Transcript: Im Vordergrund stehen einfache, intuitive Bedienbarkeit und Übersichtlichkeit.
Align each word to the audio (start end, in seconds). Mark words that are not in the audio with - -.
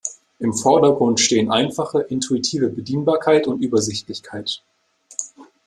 Im 0.39 0.53
Vordergrund 0.55 1.19
stehen 1.19 1.51
einfache, 1.51 1.99
intuitive 2.01 2.69
Bedienbarkeit 2.69 3.45
und 3.45 3.61
Übersichtlichkeit. 3.61 4.63